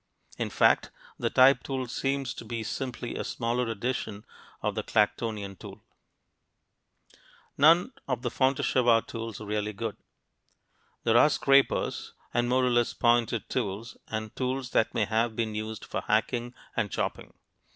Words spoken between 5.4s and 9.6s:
tool (pictured on p. 45). None of the Fontéchevade tools are